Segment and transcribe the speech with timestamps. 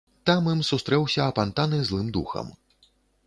[0.27, 2.47] Там ім сустрэўся апантаны злым духам.